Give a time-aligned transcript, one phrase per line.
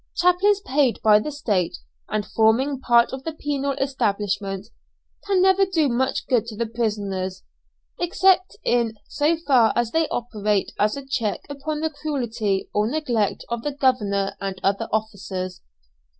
[0.15, 1.77] Chaplains paid by the State,
[2.09, 4.69] and forming part of the penal establishment,
[5.27, 7.43] can never do much good to the prisoners,
[7.99, 13.45] except in so far as they operate as a check upon the cruelty or neglect
[13.49, 15.61] of the governor and other officers.